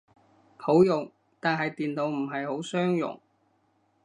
[0.57, 3.21] 好用，但係電腦唔係好相容